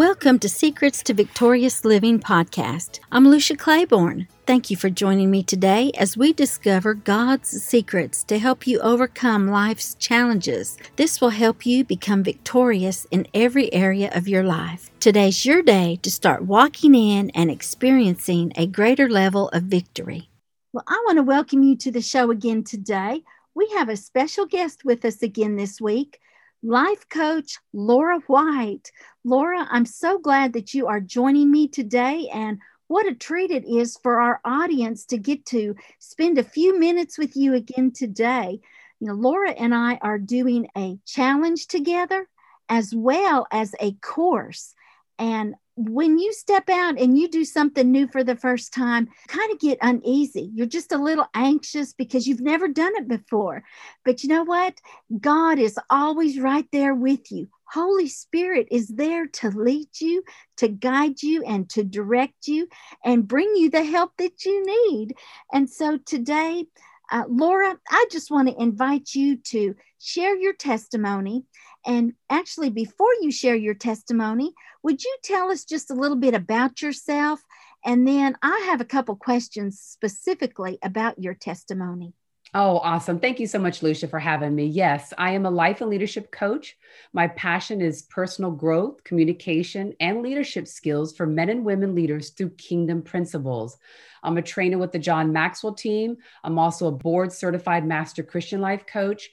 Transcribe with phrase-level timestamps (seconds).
[0.00, 3.00] Welcome to Secrets to Victorious Living podcast.
[3.12, 4.28] I'm Lucia Claiborne.
[4.46, 9.48] Thank you for joining me today as we discover God's secrets to help you overcome
[9.48, 10.78] life's challenges.
[10.96, 14.90] This will help you become victorious in every area of your life.
[15.00, 20.30] Today's your day to start walking in and experiencing a greater level of victory.
[20.72, 23.22] Well, I want to welcome you to the show again today.
[23.54, 26.20] We have a special guest with us again this week
[26.62, 28.90] life coach Laura White.
[29.24, 33.64] Laura, I'm so glad that you are joining me today and what a treat it
[33.64, 38.60] is for our audience to get to spend a few minutes with you again today.
[38.98, 42.28] You know, Laura and I are doing a challenge together
[42.68, 44.74] as well as a course.
[45.18, 45.54] And
[45.88, 49.58] when you step out and you do something new for the first time, kind of
[49.58, 50.50] get uneasy.
[50.54, 53.64] You're just a little anxious because you've never done it before.
[54.04, 54.78] But you know what?
[55.20, 57.48] God is always right there with you.
[57.64, 60.22] Holy Spirit is there to lead you,
[60.58, 62.68] to guide you, and to direct you
[63.04, 65.14] and bring you the help that you need.
[65.52, 66.66] And so today,
[67.10, 71.44] uh, Laura, I just want to invite you to share your testimony.
[71.86, 76.34] And actually, before you share your testimony, would you tell us just a little bit
[76.34, 77.40] about yourself?
[77.84, 82.14] And then I have a couple questions specifically about your testimony.
[82.52, 83.20] Oh, awesome.
[83.20, 84.66] Thank you so much, Lucia, for having me.
[84.66, 86.76] Yes, I am a life and leadership coach.
[87.12, 92.50] My passion is personal growth, communication, and leadership skills for men and women leaders through
[92.50, 93.78] kingdom principles.
[94.24, 96.16] I'm a trainer with the John Maxwell team.
[96.42, 99.30] I'm also a board certified master Christian life coach.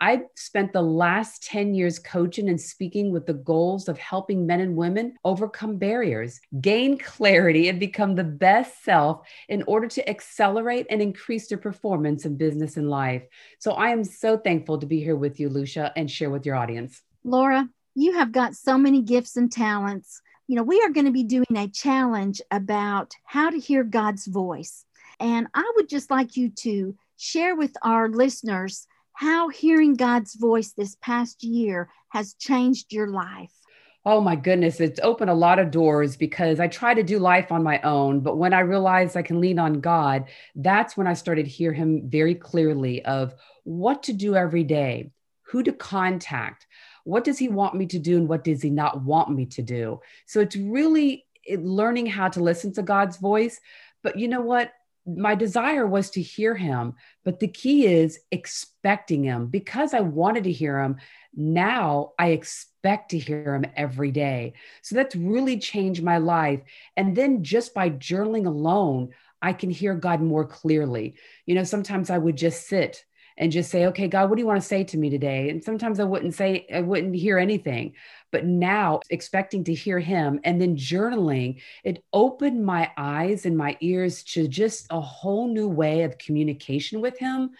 [0.00, 4.60] I spent the last 10 years coaching and speaking with the goals of helping men
[4.60, 10.86] and women overcome barriers, gain clarity, and become the best self in order to accelerate
[10.88, 13.24] and increase their performance in business and life.
[13.58, 16.56] So I am so thankful to be here with you, Lucia, and share with your
[16.56, 17.02] audience.
[17.22, 20.22] Laura, you have got so many gifts and talents.
[20.46, 24.26] You know, we are going to be doing a challenge about how to hear God's
[24.26, 24.86] voice.
[25.20, 28.86] And I would just like you to share with our listeners
[29.20, 33.52] how hearing God's voice this past year has changed your life.
[34.06, 37.52] Oh my goodness, it's opened a lot of doors because I try to do life
[37.52, 41.12] on my own, but when I realized I can lean on God, that's when I
[41.12, 45.10] started to hear him very clearly of what to do every day,
[45.42, 46.66] who to contact,
[47.04, 49.60] what does he want me to do and what does he not want me to
[49.60, 50.00] do.
[50.24, 51.26] So it's really
[51.58, 53.60] learning how to listen to God's voice,
[54.02, 54.72] but you know what?
[55.06, 56.94] My desire was to hear him,
[57.24, 60.96] but the key is expecting him because I wanted to hear him.
[61.34, 64.54] Now I expect to hear him every day.
[64.82, 66.60] So that's really changed my life.
[66.96, 69.10] And then just by journaling alone,
[69.42, 71.14] I can hear God more clearly.
[71.46, 73.04] You know, sometimes I would just sit
[73.36, 75.48] and just say, okay, God, what do you want to say to me today?
[75.48, 77.94] And sometimes I wouldn't say, I wouldn't hear anything.
[78.32, 83.76] But now, expecting to hear him and then journaling, it opened my eyes and my
[83.80, 87.50] ears to just a whole new way of communication with him.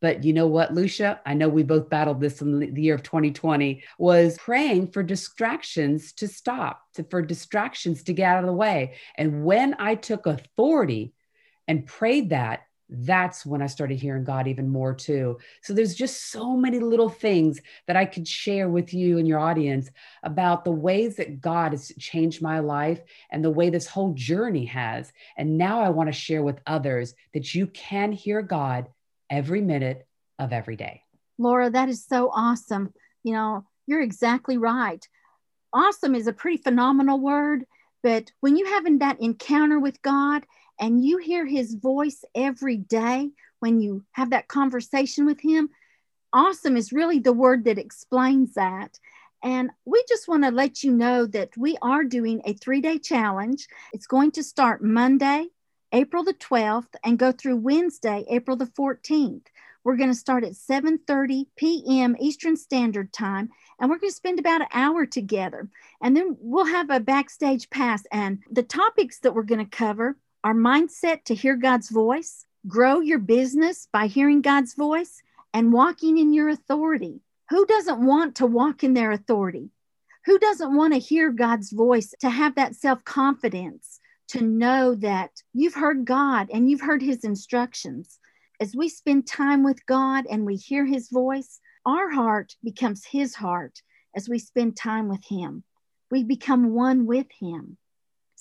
[0.00, 1.20] But you know what, Lucia?
[1.26, 6.12] I know we both battled this in the year of 2020, was praying for distractions
[6.14, 8.94] to stop, to, for distractions to get out of the way.
[9.16, 11.12] And when I took authority
[11.68, 15.38] and prayed that, that's when I started hearing God even more too.
[15.62, 19.38] So there's just so many little things that I could share with you and your
[19.38, 19.90] audience
[20.22, 23.00] about the ways that God has changed my life
[23.30, 25.12] and the way this whole journey has.
[25.36, 28.88] And now I want to share with others that you can hear God
[29.28, 30.06] every minute
[30.38, 31.02] of every day.
[31.38, 32.92] Laura, that is so awesome.
[33.22, 35.06] You know, you're exactly right.
[35.72, 37.64] Awesome is a pretty phenomenal word,
[38.02, 40.44] but when you having that encounter with God,
[40.80, 43.30] and you hear his voice every day
[43.60, 45.68] when you have that conversation with him,
[46.32, 48.98] awesome is really the word that explains that.
[49.42, 52.98] And we just want to let you know that we are doing a three day
[52.98, 53.68] challenge.
[53.92, 55.48] It's going to start Monday,
[55.92, 59.46] April the 12th, and go through Wednesday, April the 14th.
[59.82, 62.16] We're going to start at 7:30 p.m.
[62.20, 65.68] Eastern Standard Time and we're going to spend about an hour together.
[66.02, 70.16] And then we'll have a backstage pass and the topics that we're going to cover
[70.42, 75.22] our mindset to hear God's voice, grow your business by hearing God's voice,
[75.52, 77.20] and walking in your authority.
[77.50, 79.70] Who doesn't want to walk in their authority?
[80.26, 85.30] Who doesn't want to hear God's voice, to have that self confidence, to know that
[85.52, 88.18] you've heard God and you've heard his instructions?
[88.60, 93.34] As we spend time with God and we hear his voice, our heart becomes his
[93.34, 93.82] heart
[94.14, 95.64] as we spend time with him.
[96.10, 97.76] We become one with him.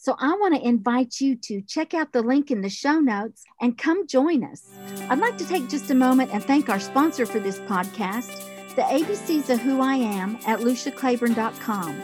[0.01, 3.43] So I want to invite you to check out the link in the show notes
[3.59, 4.63] and come join us.
[5.09, 8.33] I'd like to take just a moment and thank our sponsor for this podcast,
[8.75, 12.01] the ABCs of Who I Am at luciaclaiborne.com.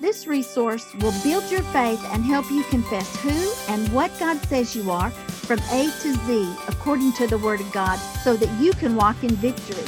[0.00, 4.74] This resource will build your faith and help you confess who and what God says
[4.74, 8.72] you are from A to Z according to the Word of God so that you
[8.72, 9.84] can walk in victory.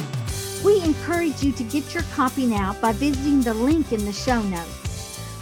[0.63, 4.43] We encourage you to get your copy now by visiting the link in the show
[4.43, 4.86] notes.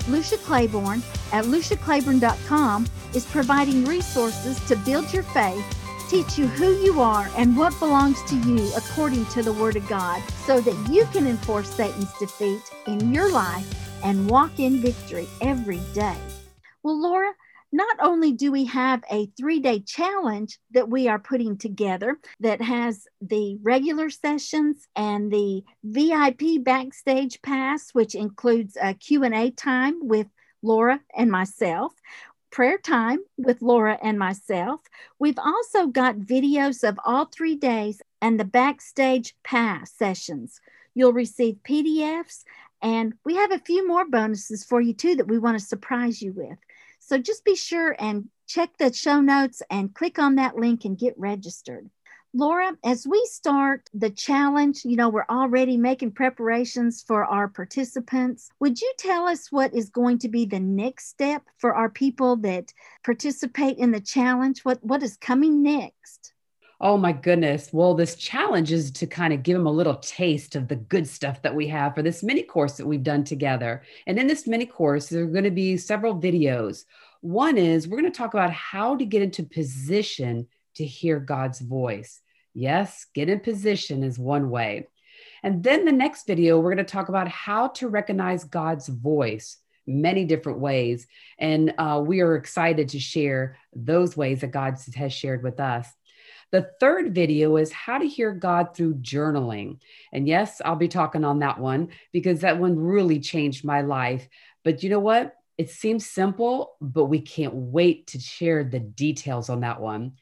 [0.07, 5.65] Lucia Claiborne at luciaclaiborne.com is providing resources to build your faith,
[6.09, 9.87] teach you who you are and what belongs to you according to the Word of
[9.87, 13.67] God, so that you can enforce Satan's defeat in your life
[14.03, 16.17] and walk in victory every day.
[16.83, 17.33] Well, Laura,
[17.75, 22.61] not only do we have a three day challenge that we are putting together that
[22.61, 30.27] has the regular sessions and the vip backstage pass which includes a q&a time with
[30.61, 31.93] laura and myself
[32.55, 34.79] prayer time with laura and myself.
[35.19, 40.61] We've also got videos of all three days and the backstage pass sessions.
[40.93, 42.45] You'll receive pdfs
[42.81, 46.21] and we have a few more bonuses for you too that we want to surprise
[46.21, 46.57] you with
[47.05, 50.97] so just be sure and check the show notes and click on that link and
[50.97, 51.89] get registered.
[52.33, 58.49] Laura, as we start the challenge, you know, we're already making preparations for our participants.
[58.59, 62.35] Would you tell us what is going to be the next step for our people
[62.37, 62.73] that
[63.05, 64.65] participate in the challenge?
[64.65, 66.34] What what is coming next?
[66.85, 67.69] Oh my goodness.
[67.73, 71.07] Well, this challenge is to kind of give them a little taste of the good
[71.07, 73.81] stuff that we have for this mini course that we've done together.
[74.05, 76.83] And in this mini course, there are going to be several videos.
[77.21, 80.45] One is we're going to talk about how to get into position
[80.75, 82.21] to hear God's voice.
[82.53, 84.87] Yes, get in position is one way.
[85.41, 89.57] And then the next video, we're going to talk about how to recognize God's voice
[89.87, 91.07] many different ways.
[91.39, 95.87] And uh, we are excited to share those ways that God has shared with us.
[96.51, 99.79] The third video is how to hear God through journaling.
[100.13, 104.27] And yes, I'll be talking on that one because that one really changed my life.
[104.63, 105.35] But you know what?
[105.57, 110.13] It seems simple, but we can't wait to share the details on that one.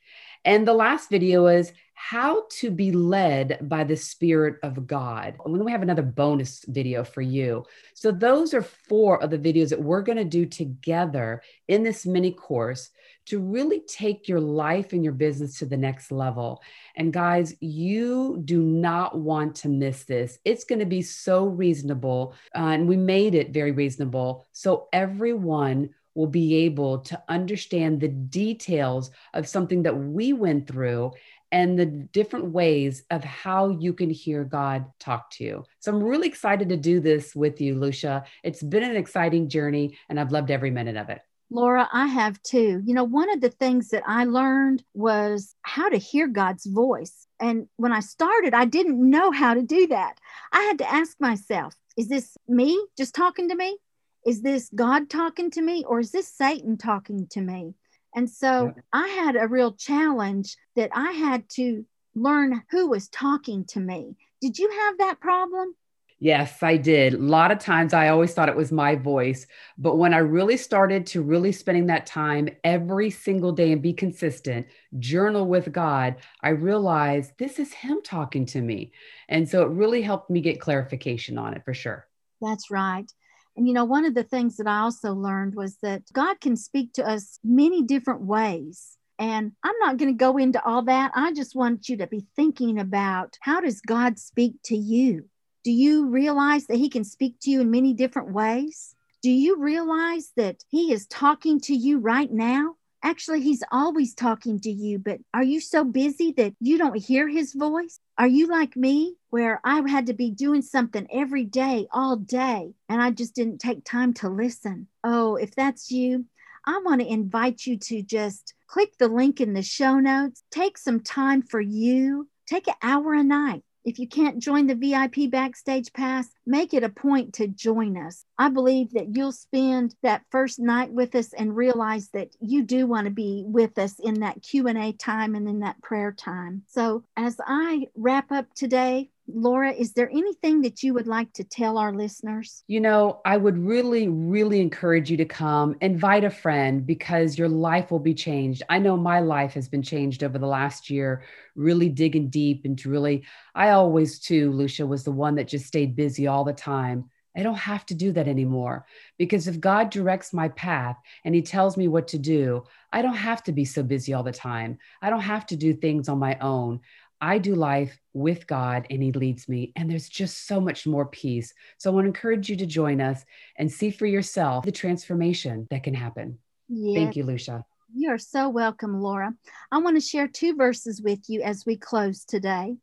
[0.46, 5.38] And the last video is how to be led by the Spirit of God.
[5.46, 7.66] And then we have another bonus video for you.
[7.94, 12.06] So, those are four of the videos that we're going to do together in this
[12.06, 12.90] mini course
[13.28, 16.62] to really take your life and your business to the next level.
[16.98, 20.40] And, guys, you do not want to miss this.
[20.44, 22.36] It's going to be so reasonable.
[22.54, 24.46] Uh, and we made it very reasonable.
[24.52, 31.12] So, everyone will be able to understand the details of something that we went through
[31.52, 35.66] and the different ways of how you can hear God talk to you.
[35.80, 38.24] So I'm really excited to do this with you, Lucia.
[38.44, 41.22] It's been an exciting journey, and I've loved every minute of it.
[41.52, 42.82] Laura, I have too.
[42.84, 47.28] You know, one of the things that I learned was how to hear God's voice.
[47.40, 50.16] And when I started, I didn't know how to do that.
[50.52, 53.78] I had to ask myself, is this me just talking to me?
[54.26, 55.84] Is this God talking to me?
[55.88, 57.76] Or is this Satan talking to me?
[58.16, 61.86] And so I had a real challenge that I had to
[62.16, 64.16] learn who was talking to me.
[64.40, 65.76] Did you have that problem?
[66.20, 67.16] Yes, I did.
[67.16, 69.46] A lot of times I always thought it was my voice.
[69.78, 73.92] But when I really started to really spending that time every single day and be
[73.92, 74.68] consistent,
[75.00, 78.94] journal with God, I realized this is Him talking to me.
[79.28, 82.08] And so it really helped me get clarification on it for sure.
[82.40, 83.12] That's right.
[83.56, 86.56] And you know, one of the things that I also learned was that God can
[86.56, 88.98] speak to us many different ways.
[89.20, 91.12] And I'm not going to go into all that.
[91.14, 95.26] I just want you to be thinking about how does God speak to you?
[95.64, 98.96] Do you realize that He can speak to you in many different ways?
[99.22, 102.76] Do you realize that He is talking to you right now?
[103.04, 107.30] Actually, He's always talking to you, but are you so busy that you don't hear
[107.30, 108.00] His voice?
[108.16, 112.76] Are you like me, where I had to be doing something every day, all day,
[112.88, 114.88] and I just didn't take time to listen?
[115.04, 116.26] Oh, if that's you,
[116.64, 120.78] I want to invite you to just click the link in the show notes, take
[120.78, 125.30] some time for you, take an hour a night if you can't join the VIP
[125.30, 128.26] Backstage Pass, make it a point to join us.
[128.38, 132.88] I believe that you'll spend that first night with us and realize that you do
[132.88, 136.64] want to be with us in that Q&A time and in that prayer time.
[136.68, 141.44] So, as I wrap up today, Laura, is there anything that you would like to
[141.44, 142.64] tell our listeners?
[142.68, 147.48] You know, I would really, really encourage you to come, invite a friend because your
[147.48, 148.64] life will be changed.
[148.70, 151.24] I know my life has been changed over the last year,
[151.56, 153.24] really digging deep into really,
[153.56, 157.10] I always too, Lucia, was the one that just stayed busy all the time.
[157.36, 158.86] I don't have to do that anymore
[159.18, 163.16] because if God directs my path and He tells me what to do, I don't
[163.16, 164.78] have to be so busy all the time.
[165.02, 166.82] I don't have to do things on my own.
[167.24, 169.72] I do life with God and He leads me.
[169.78, 171.54] And there's just so much more peace.
[171.78, 173.24] So I want to encourage you to join us
[173.58, 176.38] and see for yourself the transformation that can happen.
[176.68, 176.98] Yes.
[176.98, 177.64] Thank you, Lucia.
[177.96, 179.34] You are so welcome, Laura.
[179.72, 182.76] I want to share two verses with you as we close today.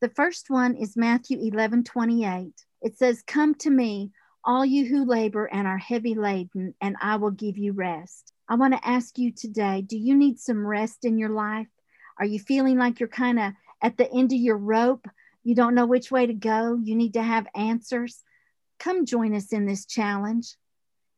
[0.00, 2.50] The first one is Matthew 11 28.
[2.80, 4.10] It says, Come to me,
[4.42, 8.32] all you who labor and are heavy laden, and I will give you rest.
[8.48, 11.68] I want to ask you today do you need some rest in your life?
[12.18, 15.06] Are you feeling like you're kind of at the end of your rope?
[15.44, 16.78] You don't know which way to go?
[16.82, 18.22] You need to have answers?
[18.78, 20.56] Come join us in this challenge.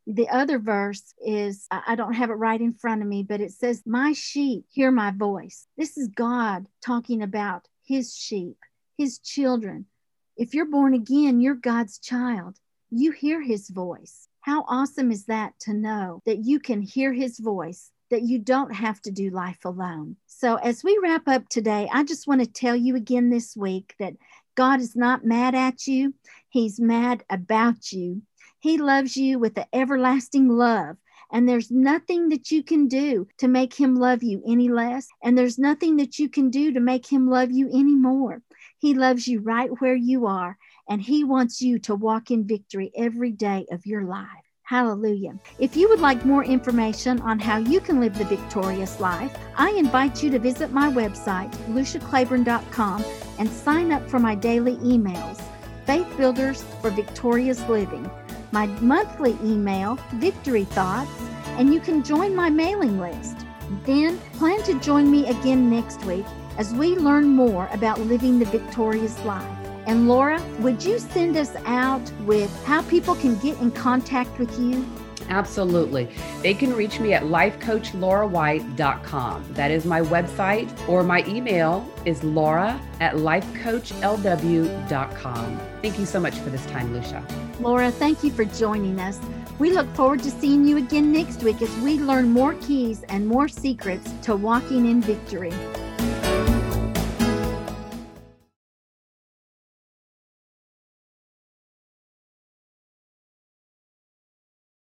[0.06, 3.52] The other verse is, I don't have it right in front of me, but it
[3.52, 5.66] says, My sheep hear my voice.
[5.78, 8.59] This is God talking about his sheep,
[8.99, 9.87] his children.
[10.37, 12.59] If you're born again, you're God's child.
[12.90, 14.28] You hear his voice.
[14.40, 18.75] How awesome is that to know that you can hear his voice, that you don't
[18.75, 20.17] have to do life alone?
[20.27, 23.95] So, as we wrap up today, I just want to tell you again this week
[23.99, 24.15] that
[24.55, 26.15] God is not mad at you,
[26.49, 28.23] He's mad about you.
[28.61, 30.97] He loves you with an everlasting love.
[31.33, 35.09] And there's nothing that you can do to make him love you any less.
[35.23, 38.41] And there's nothing that you can do to make him love you any more.
[38.79, 40.57] He loves you right where you are.
[40.89, 44.44] And he wants you to walk in victory every day of your life.
[44.64, 45.38] Hallelujah.
[45.59, 49.71] If you would like more information on how you can live the victorious life, I
[49.71, 53.04] invite you to visit my website, luciaclaiborne.com,
[53.38, 55.42] and sign up for my daily emails,
[55.85, 58.11] Faith Builders for Victorious Living
[58.54, 61.11] my monthly email, Victory Thoughts,
[61.59, 63.44] and you can join my mailing list.
[63.85, 66.25] Then plan to join me again next week
[66.56, 69.63] as we learn more about living the victorious life.
[69.87, 74.59] And Laura, would you send us out with how people can get in contact with
[74.59, 74.87] you?
[75.29, 76.09] Absolutely.
[76.43, 79.55] They can reach me at lifecoachlaurawhite.com.
[79.55, 85.61] That is my website, or my email is laura at lifecoachlw.com.
[85.83, 87.26] Thank you so much for this time, Lucia.
[87.61, 89.19] Laura, thank you for joining us.
[89.59, 93.26] We look forward to seeing you again next week as we learn more keys and
[93.26, 95.53] more secrets to walking in victory.